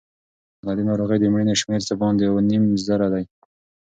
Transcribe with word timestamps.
له 0.65 0.71
دې 0.77 0.83
ناروغۍ 0.89 1.17
د 1.21 1.25
مړینې 1.33 1.55
شمېر 1.61 1.81
څه 1.87 1.93
باندې 2.01 2.23
اووه 2.27 2.41
نیم 2.49 2.63
زره 2.87 3.07
دی. 3.13 3.23